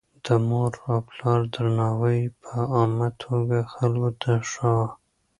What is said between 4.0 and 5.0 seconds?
ته ښووه.